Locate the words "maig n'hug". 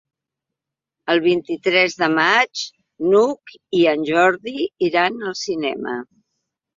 2.19-3.53